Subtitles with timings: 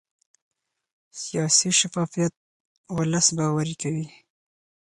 [1.21, 2.33] سیاسي شفافیت
[2.95, 4.07] ولس باوري کوي